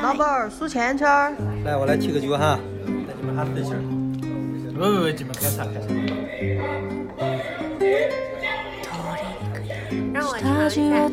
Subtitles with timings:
[0.00, 1.34] 老板儿数钱圈儿。
[1.64, 2.58] 来，我来提个酒哈，
[3.06, 3.74] 带你们哈自信。
[4.72, 5.88] 不不不，你们开茶开茶。
[10.14, 11.08] 让我尝一下。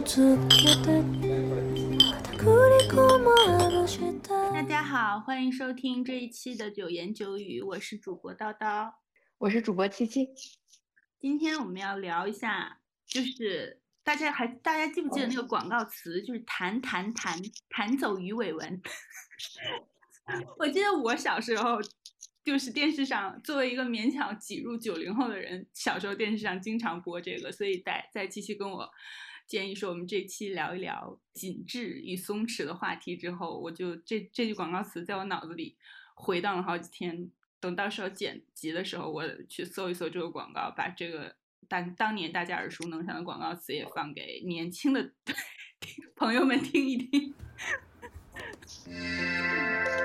[4.53, 8.91] 大家好，欢迎收听这一期的九言九语，我是主播叨叨，
[9.39, 10.29] 我是主播七七。
[11.19, 12.77] 今天我们要聊一下，
[13.07, 18.81] 就是大家还大家记不记得那个广告词，就是弹弹弹 弹走鱼尾纹。
[20.57, 21.77] 我记得我小时候，
[22.43, 28.89] 就是电视上作为一个勉强挤入九零后的人，小时候电视上经常播这个，所以在在七七跟我
[29.45, 35.77] 建议说我们这期聊一聊紧致与松弛的话题之后，我就这这句广告词在我脑子里
[36.15, 37.29] 回荡了好几天。
[37.59, 41.35] 等到时候剪辑的时候，我去搜一搜这个广告，把这个
[41.69, 45.11] 当当年大家耳熟能详的广告词也放给年轻的
[46.15, 47.33] 朋友们听一听。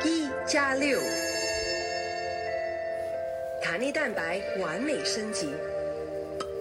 [0.05, 1.01] 一加六，
[3.63, 5.49] 弹力蛋白完美升级，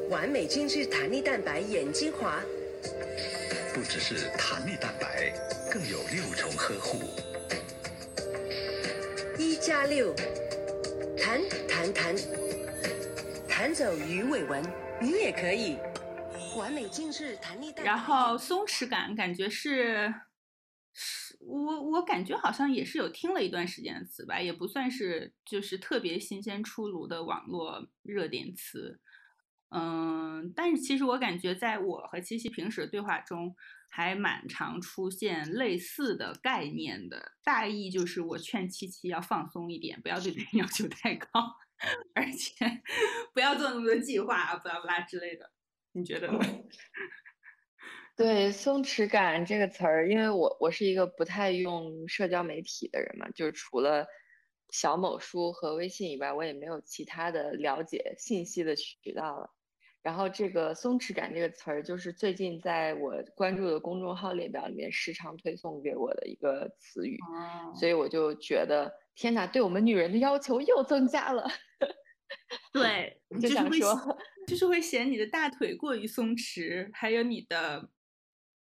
[0.10, 2.40] 完美精致弹力蛋白眼精华，
[3.74, 5.34] 不只是弹力蛋白，
[5.70, 7.02] 更有六重呵护。
[9.38, 10.16] 一加六。
[11.16, 12.16] 弹弹弹，
[13.48, 14.62] 弹走鱼尾纹，
[15.04, 15.78] 你也可以
[16.58, 17.84] 完美精致弹力带。
[17.84, 20.14] 然后松弛感，感觉是，
[20.94, 29.02] 是我我感觉好像也是有听了一段时间的词吧，也不算是就是特别新鲜出炉的网络热点词。
[29.76, 33.54] 嗯，但是其实我感觉在我和七七平时的对话中。
[33.96, 41.28] 还蛮常出现类似的概念的，大意就是我劝七七要放松一点，不要对别人要求太高，
[42.16, 42.66] 而且
[43.36, 45.52] 不要做那么多计划啊，不拉不拉之类的。
[45.92, 46.40] 你觉得呢？
[48.18, 54.08] 对，松弛感这个词儿，因为我我是一个不太用社交媒体的人嘛，就是除了
[54.72, 59.52] 小某书和微信以外，我也没有其他的了解信息的渠道了。
[60.04, 67.18] 然后这个松弛感这个词儿，就是最近在我关注的公众号列表里面时常推送给我的一个词语，
[67.74, 71.50] 所以我就觉得天哪，对我们女人的要求又增加了。
[72.74, 77.90] 对，就想说， 就是会嫌你的大腿过于松弛，还有你的，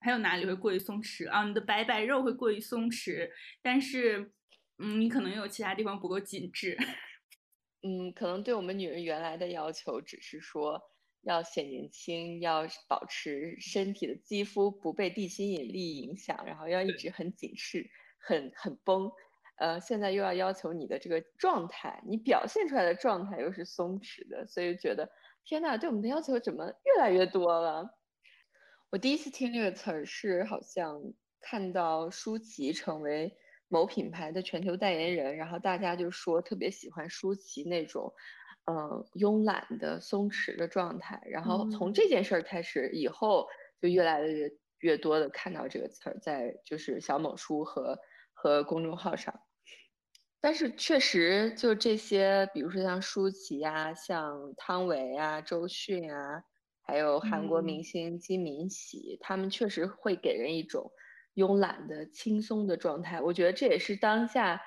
[0.02, 1.44] 还有哪里会过于松弛啊？
[1.46, 3.28] 你的白白肉会过于松弛，
[3.64, 4.32] 但是，
[4.78, 6.78] 嗯，你可能有其他地方不够紧致。
[7.82, 10.80] 嗯，可能对我们女人原来的要求只是说。
[11.24, 17.90] 要显年轻，要保持身体的肌肤不被地心引力影响，然后要一直很紧致、
[18.20, 19.12] 很很绷。
[19.58, 25.10] 呃，现在又要要求你的这个状态，你表现出来的状态又是松弛的，所以觉得
[25.46, 27.88] 天呐，对我们的要求怎么越来越多了？
[28.90, 31.00] 我第一次听这个词儿是好像
[31.40, 38.14] 看到舒淇成为某品牌的全球代言人，然后大家就说特别喜欢舒淇那种。
[38.66, 43.46] 嗯，慵懒的、松弛的状态，然后从这件事儿开始，以后
[43.82, 47.98] 就越来越越多的看到这个词儿在就是小某书和
[48.34, 49.34] 和公众号上。
[50.40, 56.44] 但是确实，就这些，比如说像舒淇呀、像汤唯啊、周迅啊，
[56.82, 60.92] 还有韩国明星金敏喜，他们确实会给人一种
[61.36, 63.20] 慵懒的、轻松的状态。
[63.22, 64.62] 我觉得这也是当下。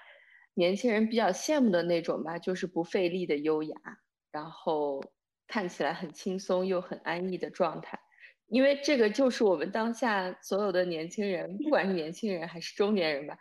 [0.56, 3.76] 年轻人比较羡慕的那种吧，就是不费力的优雅，
[4.32, 5.02] 然后
[5.46, 7.98] 看起来很轻松又很安逸的状态。
[8.48, 13.36] 因为这个就是我们当下所有的年轻人，不管是年轻人还是中年人吧，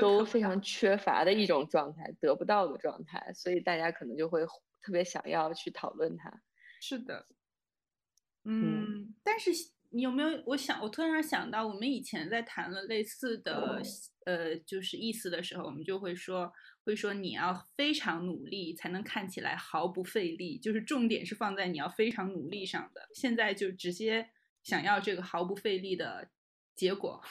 [0.00, 3.32] 都非常缺乏的一种状态，得不到的状态。
[3.34, 4.46] 所以大家可能就会
[4.80, 6.42] 特别想要去讨论它。
[6.80, 7.26] 是的，
[8.44, 9.50] 嗯，但是。
[9.94, 10.42] 你有没有？
[10.46, 13.78] 我想，我突然想到，我们以前在谈论类似的，
[14.24, 16.52] 呃，就是意思的时候，我们就会说，
[16.84, 23.08] 会说你要非常努力才能看起来毫不费力，就是重点是放在你要非常努力上的。
[23.14, 24.30] 现在就直接
[24.62, 26.30] 想要这个毫不费力的
[26.74, 27.22] 结果。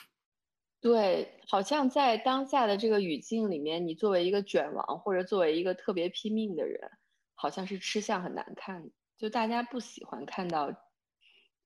[0.80, 6.92] 对，好像在当下的这个语境里面，你作为一个卷王或者作为一个特别拼命的人，
[7.36, 10.88] 好像是吃相很难看，就大家不喜欢看到。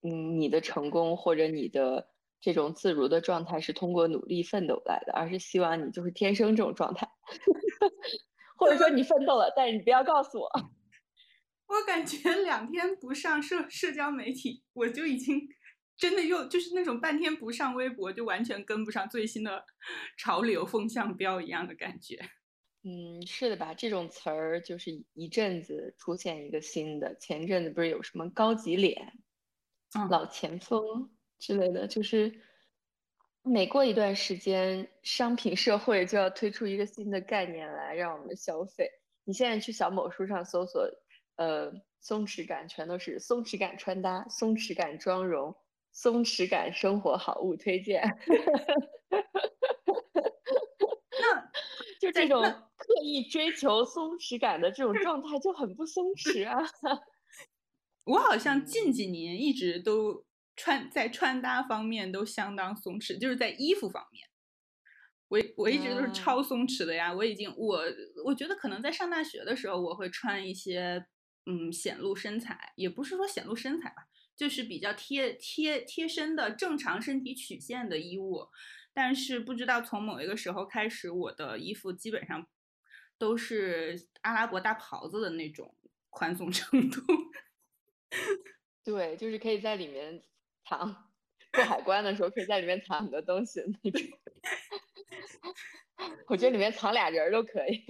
[0.02, 2.10] 嗯，你的成功或者你的
[2.46, 7.10] 这种自如的状态是通过努力奋斗来的，而是希望你就是天生这种状态，
[8.56, 10.48] 或者说你奋斗了，但是你不要告诉我。
[11.66, 15.42] 我感觉两天不上社社交媒体，我就已经
[15.98, 19.66] 真的又就是那种半天不上微博，就完全跟不上最新的
[20.16, 22.20] 潮流风向标一样的感觉。
[22.84, 23.74] 嗯，是的吧？
[23.74, 29.14] 这种词儿就是一阵子出现一个新的，前阵子不是有什么高级脸？
[30.12, 31.10] 老前锋
[31.40, 32.42] 之类的，就是
[33.44, 38.90] 每过一段时间，商品社会就要推出一个新的概念来让我们消费。
[39.24, 40.90] 你现在去小某书上搜索，
[41.36, 45.56] 呃，松弛感全都是松弛感穿搭、松弛感妆容、
[45.92, 48.04] 松弛感生活好物推荐。
[51.18, 51.52] 那
[52.00, 56.62] 就这种刻意追求松弛感的这种状态就很不松弛啊！
[58.06, 60.24] 我好像近几年一直都
[60.56, 64.28] 穿在穿搭方面都相当松弛，就是在衣服方面，
[65.28, 67.14] 我我一直都是超松弛的呀。
[67.14, 67.84] 我已经我
[68.24, 71.06] 我觉得可能在上大学的时候，我会穿一些
[71.46, 78.48] 嗯显露身材，也不是说显露身材吧，就是比较贴贴贴身的正常身体曲线的衣物。
[78.94, 82.48] 但是不知道从某一个时候开始，我的衣服基本上
[83.18, 85.76] 都是阿拉伯大袍子的那种
[86.10, 87.02] 宽松程度。
[88.86, 90.24] 对，就是可以在里面
[90.68, 91.12] 藏，
[91.52, 94.02] 过海关的时候可以在里面藏很多东西那种。
[96.28, 97.86] 我觉得里面藏俩人都可以。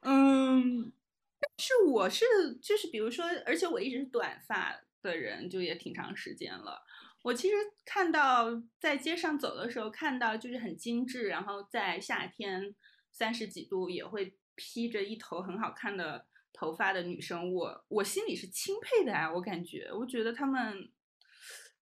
[0.00, 0.92] 嗯，
[1.38, 2.24] 但是我是
[2.62, 6.82] 就是比如说，而且我一直是短发的人，就也挺长时间了。
[7.22, 12.74] 我其实看到在街上走的时候，看到就是很精致，然后在夏天
[13.10, 16.26] 三十几度也会披着一头很好看的
[16.56, 19.32] 头发的女生，我我心里是钦佩的啊！
[19.32, 20.90] 我感觉，我觉得他们，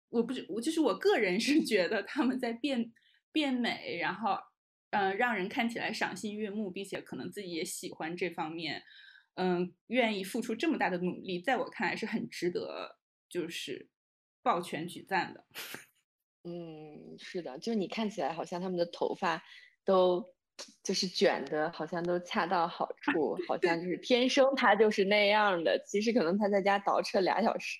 [0.09, 2.91] 我不是我就是我个人是 觉得他们在变
[3.31, 4.37] 变美，然后
[4.91, 8.81] 嗯，让人看起来赏心悦目，并且可能自己也喜欢这方面，
[9.35, 12.97] 嗯，愿意付出这么大的努力，在我看来是很值得，
[13.29, 13.89] 就是。
[14.43, 15.45] 抱拳举赞的，
[16.45, 19.43] 嗯，是的，就是你看起来好像他们的头发
[19.85, 20.33] 都
[20.83, 25.81] 就是卷的，好像都恰到好 处，好像就是天生他就是那样的。
[25.85, 27.79] 其实可能他在家倒饬俩小时。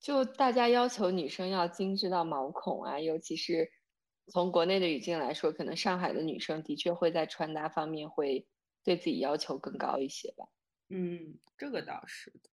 [0.00, 3.70] 就大家要求女生要精致到毛孔啊，尤其是
[4.26, 8.46] 从国内的语境来说，可能上海的女生的确会在穿搭方面会
[8.82, 10.44] 对自己要求更高一些吧。
[10.90, 12.50] 嗯，这个倒是的。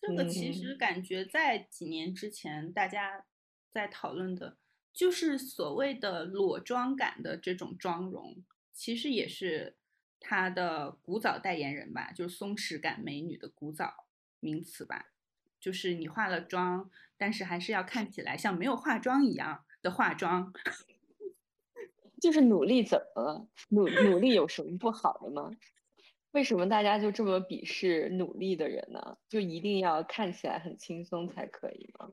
[0.00, 3.24] 这个其实感觉在几年之前，大家
[3.70, 4.58] 在讨论的，
[4.94, 9.76] 就是所谓的裸妆感的这种妆容，其实也是
[10.20, 14.06] 它的古早代言人吧，就是松弛感美女的古早
[14.38, 15.10] 名词吧。
[15.58, 20.52] 就是你化了妆，但是还是要看起来像没有化妆一样的化妆。
[22.20, 23.48] 就是努力怎么了？
[23.70, 25.50] 努努力有什么不好的吗？
[26.30, 29.18] 为什么大家就这么鄙视努力的人呢？
[29.28, 32.12] 就一定要看起来很轻松才可以吗？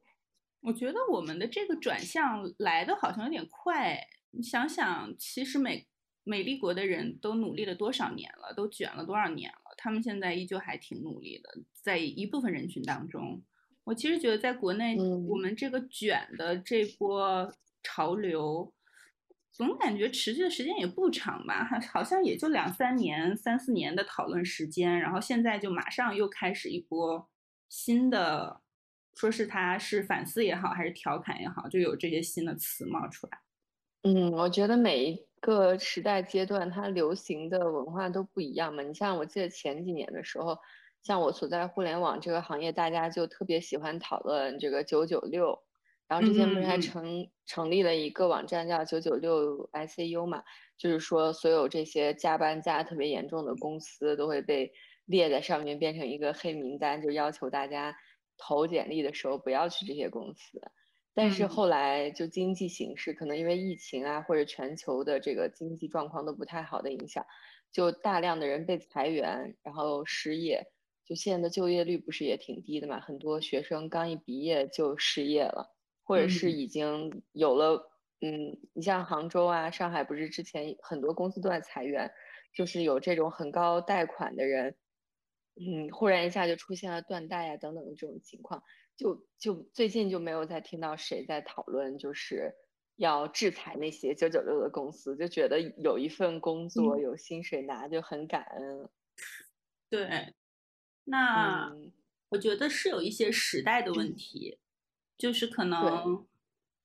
[0.62, 4.00] 我觉得我们的这个转向来的好像有点快。
[4.31, 5.88] 你想想，其实美
[6.24, 11.50] 美丽国的人都努力了多少年了，都卷了多少年了，他们现在依旧还挺努力的。
[11.81, 13.42] 在一部分人群当中，
[13.84, 14.96] 我其实觉得在国内，
[15.28, 17.54] 我们这个卷的这波
[17.84, 18.74] 潮流。
[19.54, 27.30] 总感觉持续的时间也不长吧，好好像也就两三年、三四年的讨论时间，然后现在就马上又开始一波
[27.68, 28.62] 新的，
[29.16, 33.40] 说是他是反思也好，还是调侃也好，就有这些新的词冒出来。
[34.04, 38.81] 嗯，我觉得每一个时代阶段它流行的文化都不一样嘛。
[38.81, 40.58] 你像我记得前几年的时候，
[41.04, 45.62] 像我所在互联网这个行业，大家就特别喜欢讨论这个九九六。
[46.07, 50.44] 然后之前不是还成成立了一个网站叫九九六 ICU 嘛，
[50.78, 54.74] 就是说所有这些加班加特别严重的公司都会被
[55.06, 57.95] 列在上面，变成一个黑名单，就要求大家
[58.42, 60.60] 投简历的时候不要去这些公司。
[61.14, 67.26] 但是后来就经济形势，可能因为疫情啊或者全球的这个经济状况都不太好的影响，
[67.71, 70.66] 就大量的人被裁员，然后失业。
[71.06, 75.76] 就现在的就业率不是也挺低的嘛，很多学生刚一毕业就失业了。
[76.04, 82.12] 或者是已经有了，嗯，你像杭州啊、上海，不是之前很多公司都在裁员，
[82.54, 84.76] 就是有这种很高贷款的人，
[85.61, 88.63] 嗯，忽然一下就出现了断代啊等等的这种情况，
[88.97, 92.51] 就就最近就没有再听到谁在讨论，就是
[92.95, 98.89] 要制裁那些九九六的公司，就觉得有一份工作有薪水拿就很感恩。
[99.89, 100.33] 对，
[101.03, 101.71] 那
[102.30, 104.57] 我觉得是有一些时代的问 题。
[105.18, 106.25] 就是可能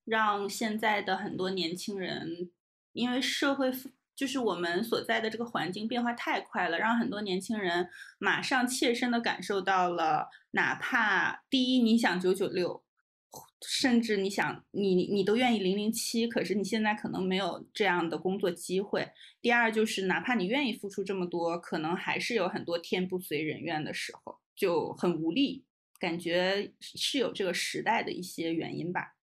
[0.05, 2.51] 让现在的很多年轻人，
[2.93, 3.73] 因为社会
[4.17, 7.87] 就是我们所在的这个环境变化太快了，让很多年轻人
[8.19, 12.83] 马上切身的感受到了，哪怕第一你想九九六，
[13.61, 19.07] 甚至你想你你都愿意零零七，可是你现在可能没有这样的工作机会。
[19.43, 25.65] 第二就是哪怕你愿意付出这么多，可能还是有很多天不遂人愿的时候，就很无力。
[25.99, 29.16] 感觉是有这个时代的一些原因吧。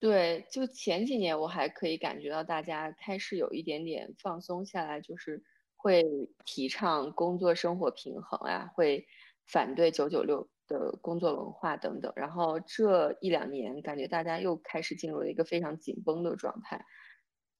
[0.00, 5.42] 对，就前几年我还可以感觉到大家开始有一点点放松下来，就是
[5.76, 6.04] 会
[6.44, 9.06] 提倡工作生活平衡啊，会
[9.46, 12.12] 反对九九六的工作文化等等。
[12.16, 16.84] 然后这一两年，感觉大家又开始进入了一个非常紧绷的状态。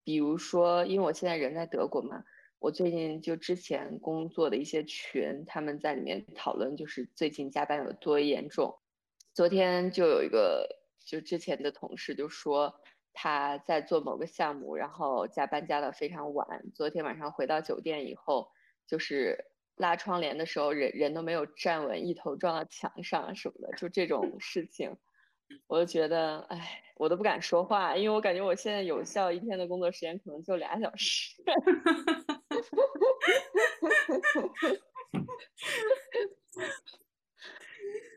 [0.04, 2.24] 比如说，因为我现在人在德国嘛，
[2.58, 8.76] 我最近就之前工作的一些群，他们在里面讨论，就是最近加班有多严重。
[9.32, 10.83] 昨天就有一个。
[11.04, 12.74] 就之前的同事就说
[13.12, 16.64] 他在做某个项目，然后加班加的非常晚。
[16.74, 18.48] 昨天晚上回到酒店以后，
[18.86, 19.44] 就是
[19.76, 24.96] 拉窗帘的时候，人人都没有站稳，一头撞到墙上什么的，就这种 事情，
[25.66, 31.34] 我就觉得，哎，我都不敢说话，因为我感觉我现在有效一天的工作时间可能就俩小时。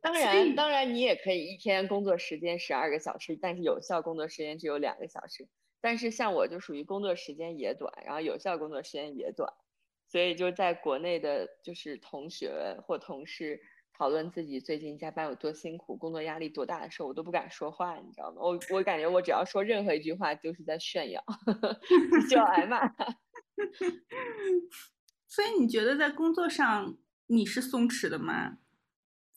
[0.08, 5.48] 当然，当然，你也可以一天工作时间十二个小时，但是有效工作时间只有两个小时。
[5.80, 9.54] 但是像我就属于工作时间也短，然后有效工作时间也短，
[10.08, 13.62] 所以就在国内的，就是同学或同事
[13.94, 18.38] 讨论自己最近加班有多辛苦，工作压力多大的时候，我都不敢说话，你知道吗？
[18.42, 21.24] 我我感觉我只要说任何一句话，就是在炫耀，
[22.30, 22.88] 就要挨骂。
[25.28, 26.98] 所以你觉得在工作上
[27.28, 28.58] 你是松弛的吗？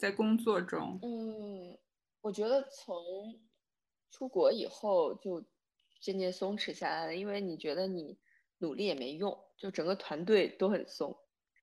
[0.00, 1.76] 在工作中，嗯，
[2.22, 3.38] 我觉得从
[4.10, 5.44] 出国以后就
[6.00, 8.18] 渐渐松弛下来了，因为你觉得你
[8.60, 11.14] 努力也没用，就整个团队都很松，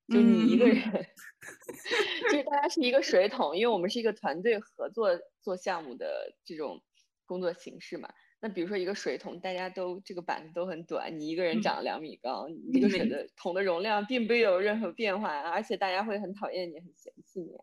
[0.08, 0.78] 就你一个人，
[2.30, 5.10] 就是大家是一个水桶，因为我们是一个团队合作
[5.42, 6.80] 做项目的这种
[7.26, 8.08] 工作形式嘛。
[8.40, 17.58] 那比如说一个水桶，大家都这个板子都很短，你一个人长两米高，你这个水的桶的容量并没有任何变化，而且大家会很讨厌你，很嫌弃你。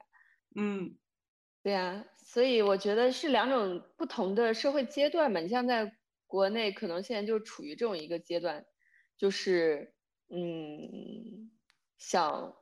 [0.57, 0.97] 嗯，
[1.63, 5.41] 对呀，所以我觉得是两种不同的社会阶段嘛。
[5.41, 5.91] 你像在
[6.27, 8.65] 国内，可能现在就处于这种一个阶段，
[9.19, 9.95] 就是
[10.31, 11.51] 嗯，
[11.99, 12.55] 想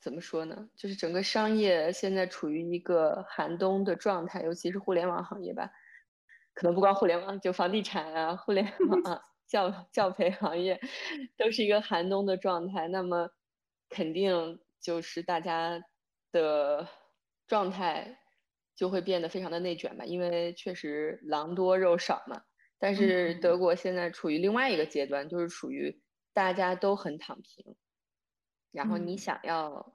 [0.00, 0.68] 怎么说呢？
[0.76, 5.70] 就是整个商业现在处于一个寒冬的状态，尤其是互联网行业吧。
[6.54, 10.80] 可能不光互联网，就房地产啊、互联网啊、 教教培行业，
[11.36, 12.88] 都是一个寒冬的状态。
[12.88, 13.28] 那么
[13.90, 15.80] 肯定就是大家
[16.32, 16.88] 的。
[17.46, 18.18] 状态
[18.74, 22.42] 就会变得非常的内卷吧，因为确实狼多肉少嘛。
[22.78, 26.02] 但是德国现在处于另外一个阶段，就是处于
[26.34, 27.76] 大家都很躺平，
[28.70, 29.94] 然后你想要，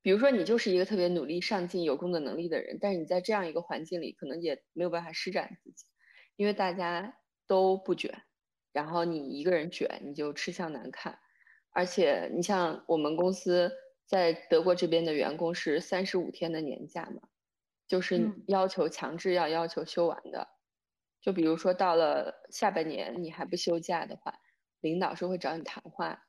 [0.00, 5.84] 比如说你就是一个特别努力、上进、有工作能力的人，但是你在这样一个环境里，可能也没有办法施展自己，
[6.36, 7.14] 因为大家
[7.46, 8.22] 都不卷，
[8.72, 11.18] 然后你一个人卷，你就吃相难看。
[11.72, 13.72] 而且你像我们公司。
[14.06, 17.28] 在德国这边的员工是三十五天的年假嘛，
[17.88, 20.48] 就是要求强制要要求休完的。
[21.20, 24.40] 就比如说到了下半年你还不休假的话，
[24.80, 26.26] 领导是会找你谈话。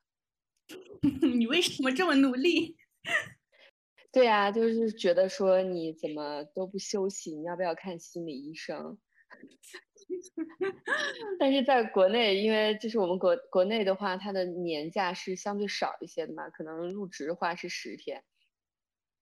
[1.35, 2.77] 你为什么这么努力？
[4.13, 8.99] 对呀，就是觉得说你怎么都不休息，你要不要看心理医生？
[11.39, 18.23] 但是在国内，因为就是我们国国内的话，它的年假是相对少一些的嘛，可能入职的话是十天，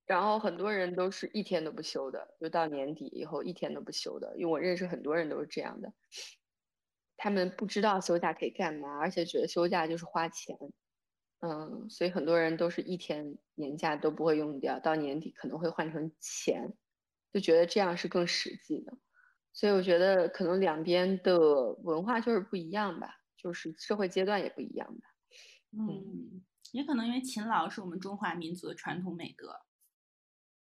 [0.06, 5.94] 然后很多人都是一天都不休的，就到年底以后一天都不休的，因为我认识很多人都是这样的，
[7.16, 10.58] 他们不知道休假可以干嘛，而且觉得休假就是花钱，
[11.40, 16.74] 嗯，所以很多人都是一天年假都不会用掉，到年底可能会换成钱，
[17.32, 18.98] 就觉得这样是更实际的。
[19.54, 21.38] 所以我觉得可能两边的
[21.84, 25.08] 文化就是不一样吧，就是社会阶段也不一样吧。
[25.72, 26.42] 嗯，
[26.72, 29.66] 也可能因为勤劳是我们中华民族的传统美德，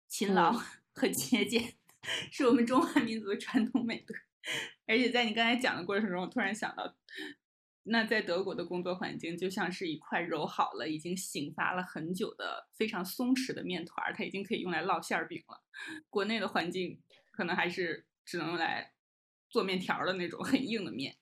[0.08, 0.52] 勤劳
[0.94, 1.76] 和节俭
[2.30, 4.14] 是我们中华民族的传统美德。
[4.86, 6.94] 而且在你刚才讲的过程中，我突然想到，
[7.84, 15.64] 那在德国的工作环境就像是一块揉好了、已经醒发了很久的非常松弛的面团，它已经可以用来烙馅儿饼了。
[16.10, 18.06] 国内的环境可能还是。
[18.26, 18.94] 只能用来
[19.50, 21.16] 做面条的那种很硬的面，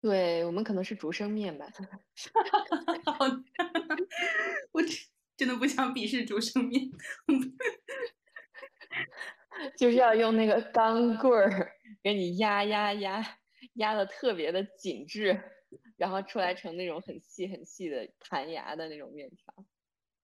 [0.00, 1.66] 对我们可能是竹升面吧。
[4.72, 4.82] 我
[5.36, 6.90] 真的不想鄙视竹升面，
[9.76, 11.72] 就是要用那个钢棍儿
[12.02, 13.38] 给你压压压
[13.74, 15.40] 压的特别的紧致，
[15.96, 19.66] 然后出来成那种很细很细的弹牙的那种面条。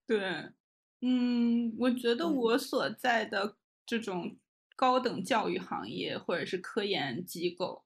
[0.07, 0.21] 对，
[1.00, 4.39] 嗯，我觉得我所在的这种。
[4.80, 7.84] 高等教育行业或者是科研机构，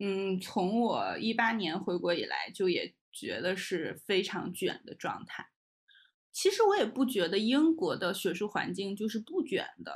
[0.00, 5.46] 嗯，从我一八年回国以来，就也觉得是非常卷的状态。
[6.32, 9.94] 其实我也不觉得英国的学术环境就是不卷的，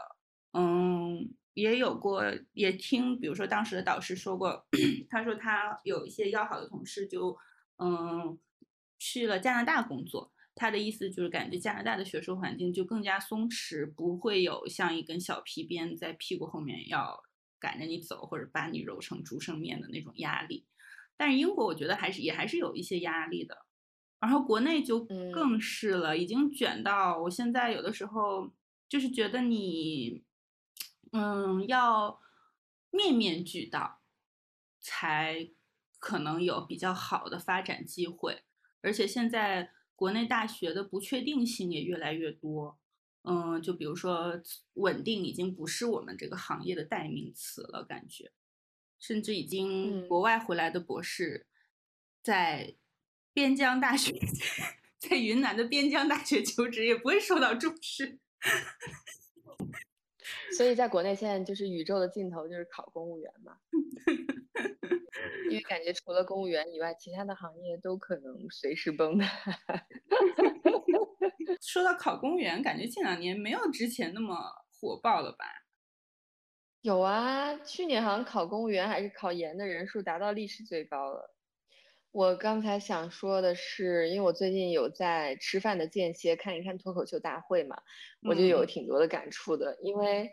[0.52, 4.64] 嗯，也有过，也听，比如说当时的导师说过，
[5.10, 7.36] 他说他有一些要好的同事就，
[7.78, 8.38] 嗯，
[8.96, 10.32] 去了加拿大工作。
[10.54, 17.22] 他的意思就是感觉加拿大的学术环境就更加松弛，不会有像一根小皮鞭在屁股后面要
[17.58, 20.66] 赶着你走，或者把你揉成竹升面的那种压力。
[21.16, 23.66] 但是英国我觉得还是也还是有一些压力的。
[24.20, 28.52] 然后国内就更是了，已经卷到我现在有的时候
[28.88, 30.22] 就是觉得你，
[31.12, 32.20] 嗯，要
[32.90, 34.00] 面面俱到，
[34.78, 35.50] 才
[35.98, 38.42] 可能有比较好的发展机会。
[38.80, 42.76] 而且现在国内大学的不确定性也越来越多，
[43.22, 44.42] 嗯，就比如说
[44.72, 48.32] 稳定已经不是我们这个行业的代名词了，感觉，
[48.98, 51.46] 甚至已经国外回来的博士
[52.20, 52.74] 在。
[53.34, 54.12] 边疆大学
[55.00, 58.18] 在云南的边疆大学求职也不会受到重视，
[60.56, 63.56] 所以在国内现在就是宇宙的尽头就是考公务员嘛，
[65.50, 69.18] 因为感觉除了公务员以外，其他的行业都可能随时崩。
[71.60, 74.36] 说到考公务员，感觉近两年没有之前那么
[74.80, 75.44] 火爆了吧？
[76.80, 81.32] 有啊，去年好像考公务员还是考研的人数达到历史最高了。
[82.10, 87.80] 我刚才想说的是，因为我最近有在吃饭的间歇看一看脱口秀大会嘛，
[88.28, 89.78] 我就有挺多的感触的。
[89.80, 90.30] 因为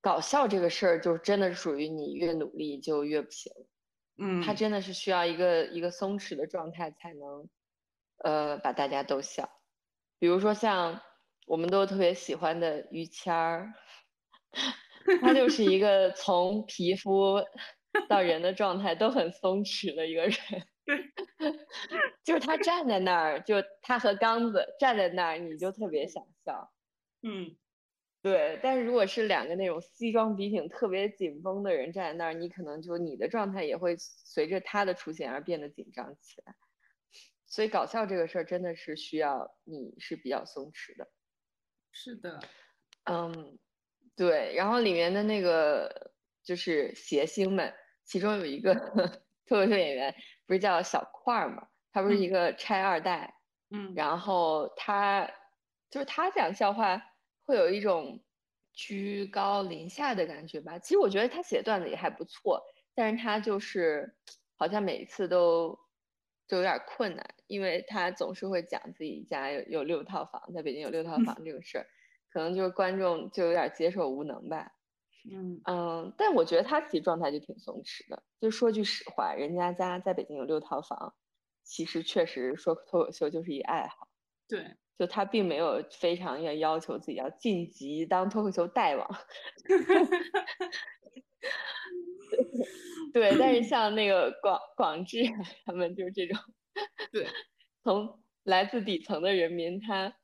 [0.00, 3.52] 搞笑这个事儿，就真的是属于你越努力就越不行。
[4.18, 7.48] 嗯，它真的是需要一个一个松弛的状态才能，
[8.18, 9.48] 呃，把大家逗笑。
[10.18, 11.00] 比如说像
[11.46, 13.72] 我们都特别喜欢的于谦儿，
[15.22, 17.42] 他就 是一个从皮肤
[18.08, 20.34] 到人的状态都很松弛的一个人。
[22.24, 26.72] 就是他站在那儿，就他和刚子站在那儿，你就特别想笑。
[27.22, 27.56] 嗯，
[28.22, 28.58] 对。
[28.62, 36.54] 但是如果是两个那种西装笔挺、特别紧绷的人站在那儿，你可能就你的状态也会随着他的出现而变得紧张起来。
[37.46, 41.08] 所以搞笑这个事儿真的是需要你是比较松弛的。
[41.92, 42.40] 是的。
[43.04, 43.58] 嗯，
[44.16, 44.54] 对。
[44.54, 48.74] 然后里面的那个就是谐星们，其中有一个
[49.46, 50.14] 脱口秀演员。
[50.46, 51.68] 不是叫小块儿吗？
[51.92, 53.34] 他不是一个拆二代，
[53.70, 55.30] 嗯，然后他
[55.88, 57.00] 就是他讲笑话
[57.50, 58.22] 会有一种
[58.72, 60.78] 居高临下的感觉吧。
[60.78, 62.62] 其实我觉得他写段子也还不错，
[62.94, 64.14] 但是他就是
[64.54, 65.76] 好像每一次都
[66.46, 71.86] 就有点困难，因为他总是会讲自己家有有六套房，在北京有六套房这个事儿，
[72.32, 74.70] 可能就是观众就有点接受无能吧。
[75.28, 78.22] 嗯嗯，但我觉得他其实状态就挺松弛的。
[78.40, 81.14] 就说句实话，人家家在北京有六套房，
[81.64, 84.08] 其实确实说脱口秀就是一爱好。
[84.48, 89.08] 对，就他并没有非常要要求自己要晋级当脱口秀大王。
[93.14, 95.22] 对，但是像那个广广智
[95.64, 96.38] 他们就是这种，
[97.10, 97.26] 对，
[97.82, 100.14] 从来自底层的人民，他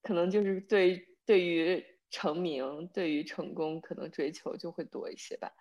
[0.00, 1.84] 可能就是对对于。
[2.12, 5.52] 成名对于成功可能追求就会多一些吧，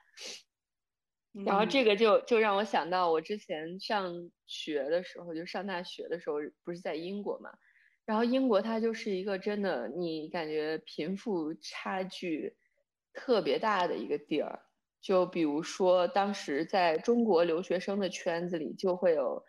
[1.45, 7.51] 然后这个就就让我想到我之前上学的时候，就上大学的时候不是在英国嘛，
[8.09, 12.57] 然后英国它就是一个真的你感觉贫富差距
[13.13, 14.59] 特别大的一个地儿，
[14.99, 19.45] 就比如说当时在中国留学生的圈子里就会有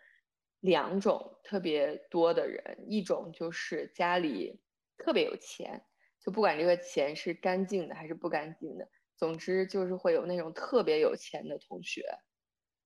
[0.59, 4.61] 两种特别多的人，一种就是家里
[4.95, 5.83] 特别有钱。
[6.23, 12.05] 就不管这个钱是干净的还是不干净的，总之就是会有那种特别有钱的同学，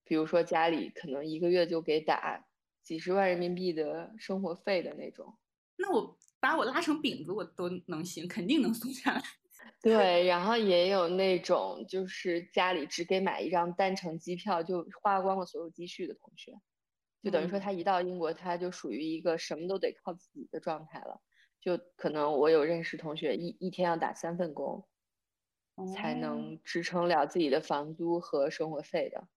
[0.05, 2.47] 比如说家里可能一个月就给打
[2.81, 5.37] 几十万人民币的生活费的那种。
[5.77, 9.21] 那我把我拉成饼子，我都能行，肯定能送下来。
[9.81, 16.53] 对，然后也有那种就是家里只给买一张单程机票就花光了所有积蓄的同学，
[17.23, 21.21] 就等于说他一到英国他就属于一个什么都得靠自己的状态了。
[21.61, 24.87] 就可能我有认识同学一一天要打三份工，
[25.95, 29.27] 才能支撑了自己的房租和生活费的。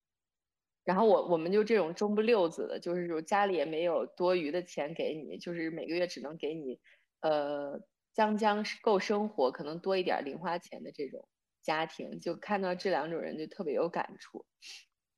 [0.88, 6.81] 然后我我们就这种中不溜子的，就是家里也没有多余的钱给你，就是每个月只能给你，
[7.20, 7.79] 呃，
[8.14, 11.29] 将将够生活，可能多一点零花钱的这种
[11.62, 14.46] 家庭，就看到这两种人就特别有感触。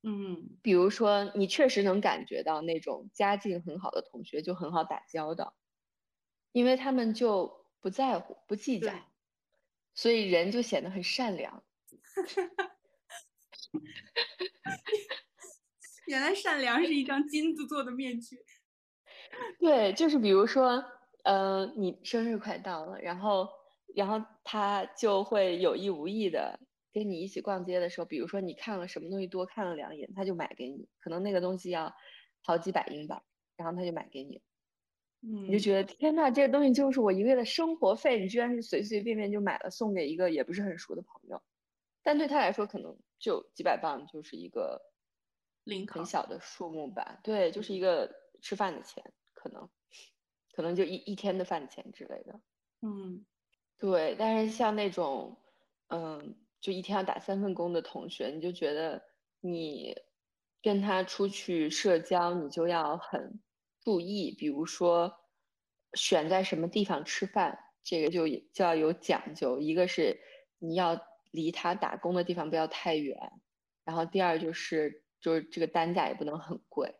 [0.03, 5.55] 嗯，比如说你确实能感觉到那种家境很好的同学就很好打交道。
[6.51, 8.91] 因为他们就不在乎、不计较，
[9.95, 11.63] 所以人就显得很善良。
[16.11, 18.37] 原来善良是一张金子做的面具。
[19.59, 20.83] 对，就是比如说，
[21.23, 23.47] 呃，你生日快到了，然后
[23.95, 26.59] 然后他就会有意无意的
[26.91, 31.93] 跟你一起逛街的时候，比如说你看了什么东西多看了两眼，他就买给你，可能那个东西要
[32.43, 33.23] 好几百英镑，
[33.55, 34.41] 然后他就买给你，
[35.21, 41.41] 嗯，你就觉得天呐，这个东西就是我一个月的生活费，你居然是随随便便就买了送给一个也不是很熟的朋友，
[42.03, 44.81] 但对他来说可能就几百磅就是一个
[45.63, 49.69] 零口很小的数目吧，对，就是一个吃饭的钱，可能
[50.55, 52.41] 可能就一一天的饭钱之类的。
[52.81, 53.25] 嗯
[53.77, 55.41] 对，但是像那种，
[55.87, 59.03] 嗯，就一天要打三份工的同学，你就觉得
[59.39, 59.95] 你
[60.61, 63.41] 跟他出去社交，你就要很
[63.83, 65.11] 注意，比如说
[65.93, 69.59] 选在什么地方吃饭，这个就就要有讲究。
[69.59, 70.19] 一个是
[70.59, 70.99] 你要
[71.31, 73.17] 离他打工的地方不要太远，
[73.83, 76.95] 然后第二就是就是这个单价也不能很贵，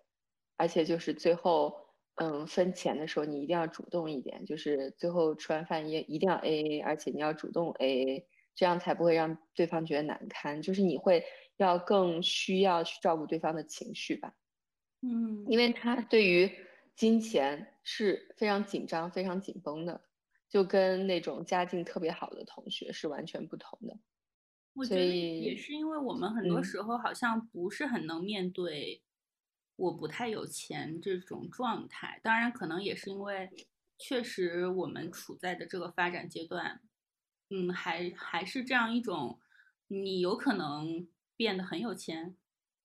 [0.55, 1.81] 而且就是最后。
[2.15, 10.61] 嗯，分钱的时候你一定要主动一点，就是最后吃完饭也一定要 AA，而且你要主动 AA，这样才不会让对方觉得难堪。
[10.61, 11.23] 就是你会
[11.55, 14.35] 要更需要去照顾对方的情绪吧，
[15.01, 16.51] 嗯，因为他对于
[16.95, 20.01] 金钱是非常紧张、非常紧绷的，
[20.49, 23.97] 就跟那种家境特别好的同学是完全不同的。
[24.73, 29.01] 我觉得也是因为我们很多嗯时候好像不是很能面对
[29.75, 32.19] 我不太有钱这种状态。
[32.23, 33.49] 当然，可能也是因为
[33.97, 36.81] 确实我们处在的这个发展阶段，
[37.49, 39.39] 嗯，还还是这样一种，
[39.87, 42.37] 你有可能变得很有钱，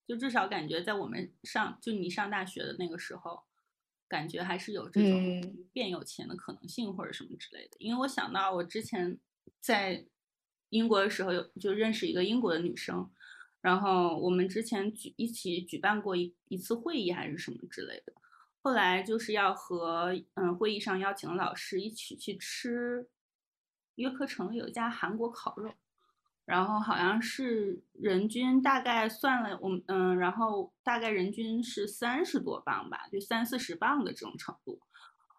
[0.07, 3.45] 就至少感觉在我们上就你上大学的那个时候，
[4.09, 7.77] 感觉还是有这种嗯变有钱的可能性或者什么之类的。
[7.79, 9.19] 因为我想到我之前
[9.61, 10.07] 在
[10.71, 13.09] 英国的时候有就认识一个英国的女生，
[13.61, 18.13] 然后我们之前举一起举办过一一次会议还是什么之类的，
[18.63, 23.09] 后来就是要和嗯会议上邀请的老师一起去吃
[23.95, 25.73] 约克城有一家韩国烤肉，
[26.45, 34.81] 然后好像是人均大概算了我们嗯，然后大概人均是三十多磅吧，就三四十磅的这种程度，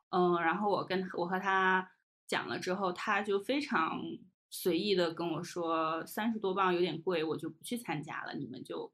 [0.10, 1.92] 嗯，然后我跟我和他
[2.26, 4.02] 讲了之后，他就非常
[4.49, 8.91] 随意的跟我说，三十多磅有点贵，我就不去参加了，你们就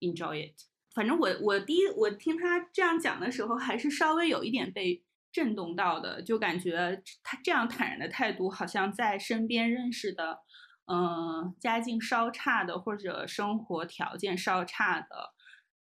[0.00, 0.54] enjoy it。
[0.94, 10.40] 反正我我第一我听他这样讲的时候，还是稍微有一点被震动到的，就感觉他这样坦然的态度，好像在身边认识的，
[10.86, 15.34] 嗯、家境稍差的或者生活条件稍差的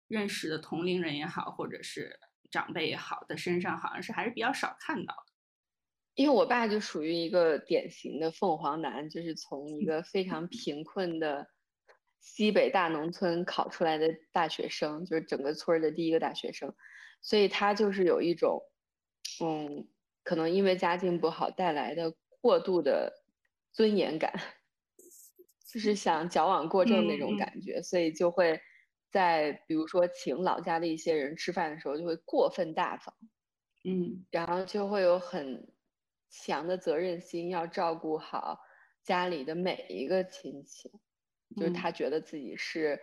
[0.09, 2.19] 认识的同龄人也好，或者是
[2.51, 5.15] 长辈也好的身上，好像是还是比较少看到。
[6.17, 11.47] 因为我爸就属于一个典型的凤凰男，就是从一个非常贫困的
[12.19, 16.73] 西北大农村考出来的大学生，就是整个村儿的第一个大学生，
[17.21, 18.63] 所以他就是有一种，
[19.43, 19.87] 嗯，
[20.23, 23.13] 可能因为家境不好带来的过度的
[23.71, 24.33] 尊严感，
[25.71, 28.59] 就是想矫枉过正那种感觉，所以就会
[29.11, 33.13] 在比如说请老家的一些人吃饭的时候，就会过分大方。
[33.83, 34.25] 嗯。
[34.31, 35.71] 然后就会有很
[36.29, 38.59] 强的责任心，要照顾好
[39.03, 40.89] 家里的每一个亲戚，
[41.55, 42.99] 就是嗯他觉得自己是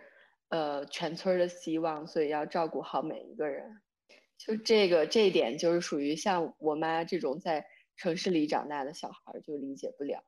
[0.49, 3.81] 呃全村儿的希望，所以要照顾好每一个人。
[4.37, 10.23] 就这个这一点，就是属于像我妈这种在城市里长大的小孩儿就理解不了。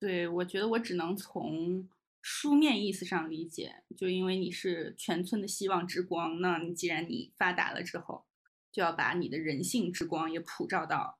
[0.00, 1.88] 对，我觉得我只能从
[2.20, 8.26] 书面意思上理解，就因为你是全村的希望之光，那你既然你发达了之后，
[8.72, 11.19] 就要把你的人性之光也普照到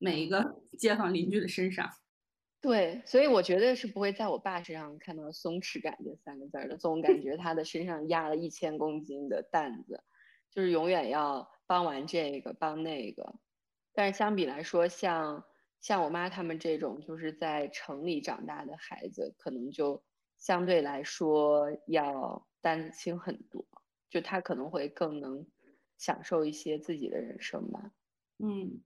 [0.00, 1.88] 每一个 街坊邻居的身上。
[2.60, 10.02] 对，所以我觉得是不会在我爸身上看到松弛感这三个字儿的，总感觉他的身上压了一千公斤的担子，
[10.50, 13.38] 就是永远要帮完这个帮那个。
[13.94, 15.44] 但是相比来说，像
[15.80, 20.04] 像我妈他们这种就是在城里长大的孩子，可能就
[20.36, 23.66] 相对来说要担子轻很多，
[24.10, 25.46] 就他可能会更能
[25.96, 27.90] 享受一些自己的人生吧。
[28.38, 28.82] 嗯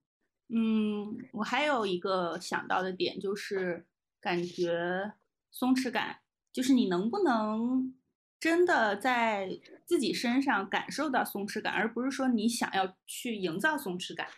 [0.49, 3.87] 嗯，我还有一个想到的点就是，
[4.21, 5.13] 感觉
[5.51, 6.19] 松弛感，
[6.53, 7.95] 就是你能不能
[8.39, 14.29] 真的在自己身上感受到松弛感，而不是说你想要去营造松弛感。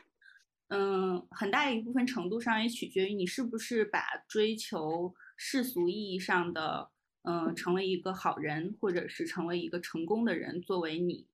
[0.68, 6.90] 嗯，很大一部分程度上也取决于你是不是把追求世俗意义上的，
[7.22, 11.28] 嗯，成为一个好人，或者是成为一个成功的人，作为你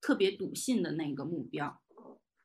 [0.00, 1.81] 特别笃信的那个目标。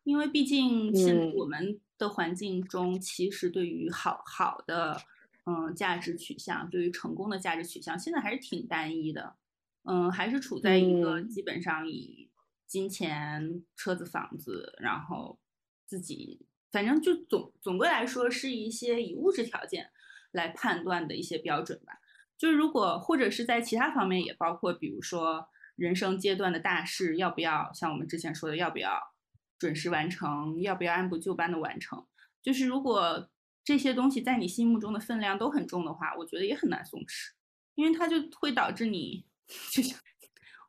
[0.07, 5.01] 因为毕竟现我们的环境中，其实对于好好的，
[5.45, 9.35] 嗯，价值取向，对于成功的价值取向，现在还是挺单一的。
[9.83, 12.29] 嗯，还是处在一个嗯基本上以
[12.65, 15.37] 金钱、车子、房子，然后
[15.85, 16.39] 自己
[16.71, 19.89] 反正就总总归来说是一些以物质条件
[20.31, 21.99] 来判断的一些标准吧。
[22.37, 29.16] 就是如果或者是在其他方面也包括，比如说人生阶段的大事要不要像我们之前说的要不要
[29.59, 32.05] 准时完成，要不要按部就班的完成。
[32.41, 33.29] 就是如果
[33.63, 37.31] 这些东西在你心目中的分量都很重的话，我觉得也很难松弛，
[37.75, 39.25] 因为它就会导致你
[39.71, 39.99] 就像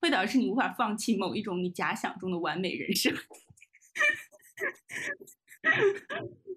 [0.00, 3.14] 会导致你无法放弃某一种你假想中的完美人生。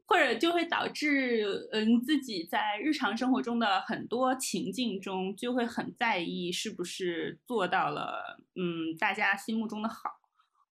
[0.05, 10.20] 或者就会导致，嗯，自己在日常生活中的很多情境中，就会很在意是不是做到了，嗯，大家心目中的好。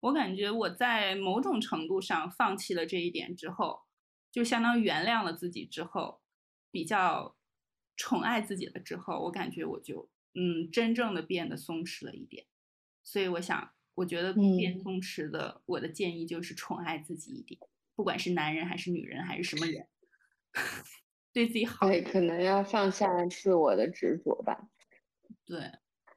[0.00, 3.82] 我感觉我在某种程度上放弃了这一点之后，
[4.30, 6.20] 就相当于原谅了自己之后，
[6.70, 7.36] 比较
[7.96, 12.46] 宠爱自己了之后，我感觉我就，嗯，真正的变得松弛了一点。
[13.02, 17.60] 所以我想，我觉得变松弛的，我的建议就是宠爱自己一点。
[17.96, 19.88] 不管是男人还是女人还是什么人，
[21.32, 21.88] 对自己好。
[21.88, 24.68] 对，可能要放下自我的执着吧。
[25.44, 25.72] 对，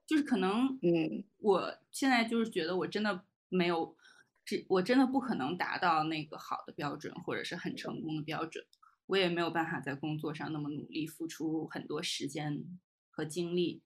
[0.05, 3.95] 就是可能，嗯，我现在就是觉得我真的没有，
[4.45, 8.65] 这我真的不可能达到那个好的标准，或者是很成功的标准。
[9.07, 12.79] 我也没有办法在工作上那么努力，付出很多时间
[13.11, 13.83] 和精力。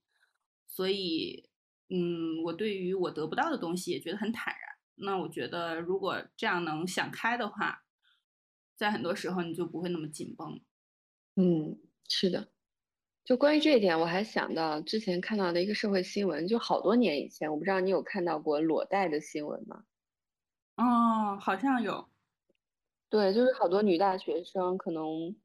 [0.68, 1.50] 所以，
[1.90, 4.62] 嗯，我对于我得不到的东西也觉得很坦然。
[4.96, 7.82] 那我觉得，如果这样能想开的话。
[8.78, 10.60] 在很多时候，你就不会那么紧绷。
[11.36, 12.55] 嗯，是的。
[13.26, 19.84] 就关于这一点，我还想到之前看到的一个社会新闻，就好多年以前，我不知道你有看到过裸贷的新闻吗？
[20.78, 22.08] 哦，好像有。
[23.10, 25.36] 对，就是好多女大学生可能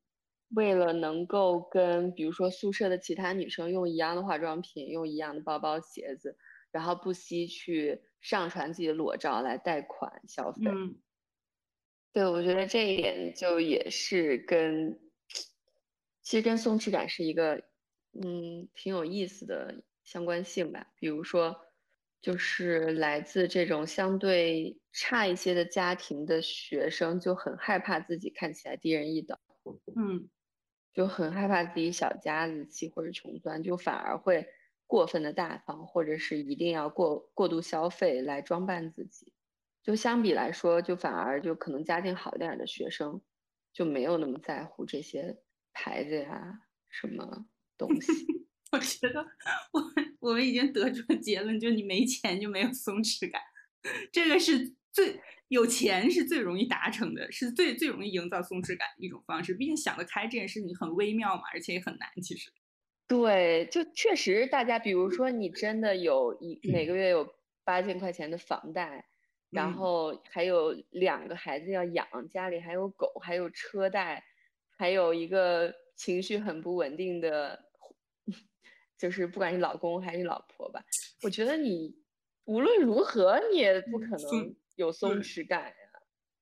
[0.57, 6.37] 为了能够跟比如说宿舍的其他女生用一样的化妆品、用一样的包包、鞋子，
[6.71, 10.71] 然后不惜去上传自己的裸照来贷款消费。
[10.71, 10.97] 嗯。
[12.13, 14.99] 对，我觉得这一点就也是跟，
[16.23, 17.63] 其实跟松弛感是一个，
[18.15, 20.87] 嗯，挺有意思的相关性吧。
[20.97, 21.57] 比如说，
[22.21, 29.39] 就是来自这种相对差一些的家庭的学生，就很害怕自己看起来低人一等，
[29.95, 30.29] 嗯，
[30.93, 34.47] 就很害怕自己小家子气或者穷酸，就反而会
[34.87, 39.33] 过分的大方，或者是一定要过过度消费来装扮自己。
[39.83, 43.23] 就相比来说，就反而就可能家境好一点的学生，
[43.73, 45.43] 就没有那么在乎这些
[45.73, 47.47] 牌子呀什么
[47.87, 48.13] 东西。
[48.71, 49.21] 我觉得
[49.73, 49.83] 我
[50.21, 53.41] 我们已经得出了结论，就你没钱就没有松弛感，
[54.13, 59.55] 这个是最有钱是最容易达成的，是最最容易营造松弛感的一种方式。
[59.55, 62.09] 毕竟想得开这件事情很微妙嘛，而且也很难。
[62.23, 62.53] 其实，
[63.09, 69.07] 对，就确实大家，比如说你真的有一每个月有八千块钱的房贷。
[69.53, 74.23] 然后还有两个孩子要养，家里还有狗，还有车贷，
[74.79, 77.61] 还有一个情绪很不稳定的，
[79.01, 80.85] 就是不管是老公还是老婆吧，
[81.23, 81.97] 我觉得你
[82.45, 85.75] 无论如何你也不可能有松弛感呀。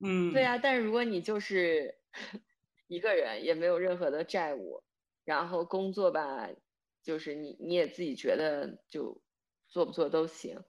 [0.00, 1.94] 嗯，对呀，但是如果你就是
[2.88, 4.82] 一个人，也没有任何的债务，
[5.24, 6.48] 然后工作吧，
[7.00, 9.22] 就是你你也自己觉得就
[9.68, 10.60] 做不做都行。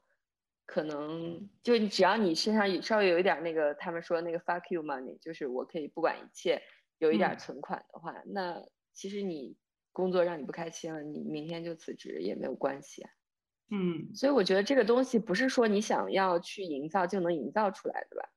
[0.67, 6.61] 可能就你只要你身上有稍微有一点那个他们说那个 fuck you money，就是我可以不管一切，
[6.99, 9.57] 有一点存款的话，那其实你
[9.99, 13.11] 工作让你不开心了，你明天就辞职也没有关系啊。
[13.71, 18.29] 嗯，所以我觉得这个东西不是说你想要去营造就能营造出来的吧？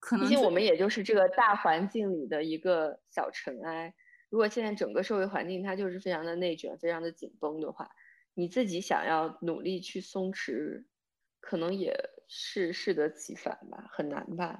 [0.00, 3.94] 可能毕竟我们也就是这个大环境里的一个小尘埃。
[4.28, 7.88] 如果现在整个社会环境它就是非常的内卷、非常的紧绷的话，
[8.34, 10.84] 你自己想要努力去松弛。
[11.38, 11.94] 可能也
[12.26, 14.58] 是适得其反吧，很难吧？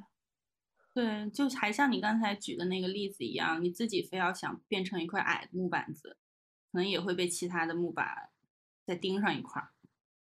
[0.96, 6.16] 对，就还像你刚才举的那个例子一样，你自己非要想变成一块矮的木板子，
[6.72, 8.30] 可能也会被其他的木板
[8.87, 9.62] 再钉上一块，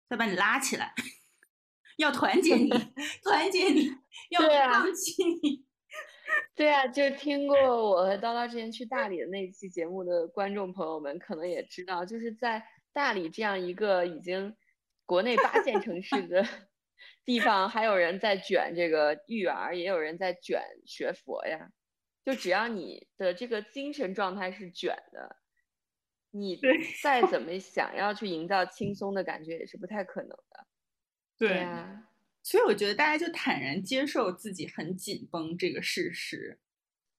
[0.09, 0.93] 再把你拉起来，
[1.99, 2.69] 要团结你，
[3.23, 3.89] 团结你，
[4.31, 5.65] 要不放弃你。
[6.57, 7.57] 对啊，就听过
[7.91, 14.57] 我和叨叨之前去大理的那期节目的观众朋友们，可能也知道，就是在大理这样一个已经。
[15.07, 16.43] 国内八线城市的
[17.25, 21.71] 地方，还有人在卷这个育儿，也有人在卷学佛呀。
[22.25, 25.37] 就只要你的这个精神状态是卷的，
[26.31, 26.59] 你
[27.03, 30.67] 再怎 么想要去营造轻松的感觉，也是不太可能的。
[31.37, 32.09] 对呀，
[32.43, 36.59] 所以我觉得大家就坦然接受自己很紧绷这个事实。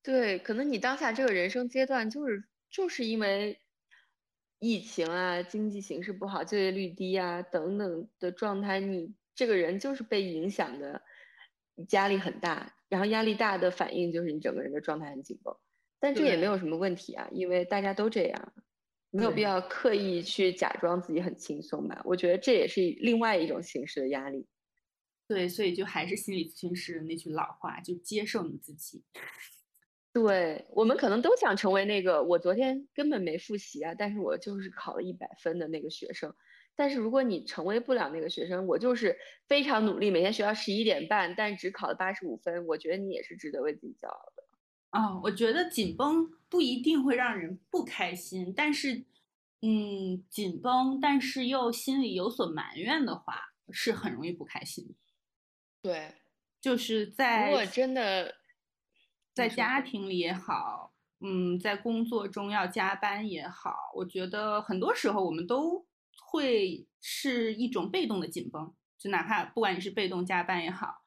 [0.02, 3.60] 对，可能你当下这个人生阶段，就是就是因为。
[4.60, 11.02] 疫情啊，经济形势不好，就业率低啊，等等的状态，你这个人就是被影响的
[11.92, 15.56] 压力很大，然后压力大的反应就是你整个人的状态很紧绷。
[16.00, 18.54] 但这也没有什么问题啊，因为大家都这样，
[19.10, 22.02] 没有必要刻意去假装自己很轻松吧。
[22.06, 24.46] 我觉得这也是另外一种形式的压力。
[25.28, 29.04] 对，所以就还是心理咨询师那句老话，就接受你自己。
[30.14, 36.34] 对，我们可能都想成为那个我昨天根本没复习啊，但是我就是考了一百分的那个学生。
[36.76, 44.44] 但是如果你成为不了那个学生，我就是非常努力，每天学到十一点半，但只考了八十五分，我觉得你也是值得为自己骄傲的。
[44.92, 49.06] 哦，我觉得紧绷不一定会让人不开心，但是，
[49.62, 54.94] 嗯，紧绷但是又心里有所埋怨的话，是很容易不开心的。
[55.82, 56.14] 对，
[56.62, 58.36] 就是在如果真的
[59.34, 65.86] 在家庭里也好，嗯，在工作中要加班也好，我觉得很多时候我们都
[66.28, 71.04] 会是一种被动的紧绷，就哪怕不管你是被动加班也好，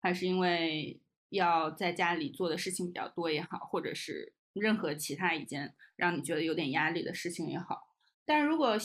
[0.00, 8.76] 还是因为要在家里做的事情比较多也好，或者是任何其他一件让你觉得有点压力的事情也好，但如果